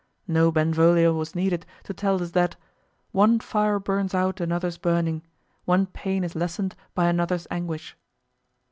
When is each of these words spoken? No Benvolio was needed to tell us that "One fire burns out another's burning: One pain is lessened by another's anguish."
No 0.27 0.51
Benvolio 0.51 1.13
was 1.13 1.35
needed 1.35 1.63
to 1.83 1.93
tell 1.93 2.23
us 2.23 2.31
that 2.31 2.55
"One 3.11 3.39
fire 3.39 3.77
burns 3.77 4.15
out 4.15 4.41
another's 4.41 4.79
burning: 4.79 5.21
One 5.65 5.85
pain 5.85 6.23
is 6.23 6.35
lessened 6.35 6.75
by 6.95 7.05
another's 7.07 7.45
anguish." 7.51 7.95